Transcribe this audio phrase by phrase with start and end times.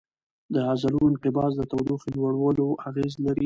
[0.53, 3.39] د عضلو انقباض د تودوخې لوړولو اغېز لري.